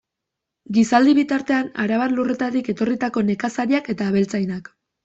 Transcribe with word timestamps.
Gizaldi 0.77 1.13
bitartean, 1.19 1.69
arabar 1.85 2.17
lurretatik 2.17 2.73
etorritako 2.77 3.25
nekazariak 3.31 3.97
eta 3.97 4.11
abeltzainak. 4.15 4.79